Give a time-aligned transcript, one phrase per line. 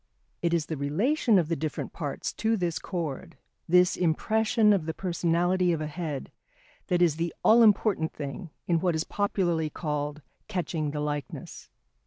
[0.41, 3.37] It is the relation of the different parts to this chord,
[3.69, 6.31] this impression of the personality of a head,
[6.87, 11.69] that is the all important thing in what is popularly called "catching the likeness."